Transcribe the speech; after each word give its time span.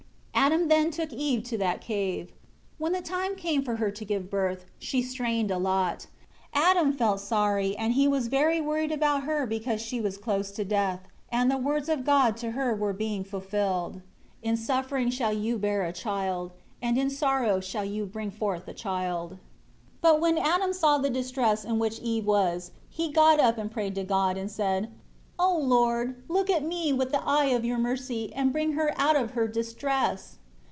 3 0.33 0.45
Adam 0.47 0.69
then 0.69 0.89
took 0.89 1.13
Eve 1.13 1.43
to 1.43 1.57
that 1.59 1.81
cave. 1.81 2.31
When 2.79 2.93
the 2.93 3.01
time 3.01 3.35
came 3.35 3.63
for 3.63 3.75
her 3.75 3.91
to 3.91 4.03
give 4.03 4.29
birth, 4.29 4.65
she 4.79 5.01
strained 5.01 5.51
a 5.51 5.59
lot. 5.59 6.07
Adam 6.51 6.91
felt 6.93 7.19
sorry, 7.19 7.75
and 7.77 7.93
he 7.93 8.07
was 8.07 8.27
very 8.27 8.59
worried 8.59 8.91
about 8.91 9.23
her 9.23 9.45
because 9.45 9.81
she 9.81 10.01
was 10.01 10.17
close 10.17 10.49
to 10.53 10.65
death 10.65 11.01
and 11.29 11.51
the 11.51 11.59
words 11.59 11.89
of 11.89 12.03
God 12.03 12.37
to 12.37 12.51
her 12.51 12.73
were 12.73 12.91
being 12.93 13.23
fulfilled: 13.23 14.01
"In 14.41 14.57
suffering 14.57 15.11
shall 15.11 15.31
you 15.33 15.59
bear 15.59 15.83
a 15.85 15.93
child, 15.93 16.53
and 16.81 16.97
in 16.97 17.11
sorrow 17.11 17.59
shall 17.59 17.85
you 17.85 18.05
bring 18.07 18.31
forth 18.31 18.67
a 18.67 18.73
child." 18.73 19.31
4 19.33 19.37
But 20.01 20.19
when 20.19 20.39
Adam 20.39 20.73
saw 20.73 20.97
the 20.97 21.11
distress 21.11 21.63
in 21.63 21.77
which 21.77 21.99
Eve 21.99 22.25
was, 22.25 22.71
he 22.89 23.11
got 23.11 23.39
up 23.39 23.59
and 23.59 23.69
prayed 23.71 23.93
to 23.95 24.03
God, 24.03 24.37
and 24.37 24.49
said, 24.49 24.91
"O 25.39 25.57
Lord, 25.57 26.21
look 26.27 26.51
at 26.51 26.61
me 26.63 26.93
with 26.93 27.11
the 27.11 27.23
eye 27.25 27.45
of 27.45 27.65
Your 27.65 27.79
mercy, 27.79 28.31
and 28.35 28.51
bring 28.51 28.73
her 28.73 28.93
out 28.95 29.15
of 29.15 29.31
her 29.31 29.47
distress." 29.47 30.37